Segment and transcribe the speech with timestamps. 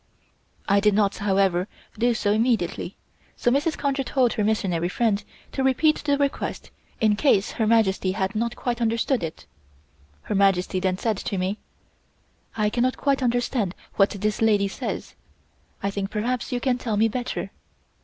[0.67, 2.95] I did not, however, do so immediately,
[3.35, 3.77] so Mrs.
[3.77, 8.55] Conger told her missionary friend to repeat the request in case Her Majesty had not
[8.55, 9.45] quite understood it.
[10.23, 11.59] Her Majesty then said to me:
[12.57, 15.13] "I cannot quite understand what this lady says.
[15.83, 17.51] I think perhaps you can tell me better."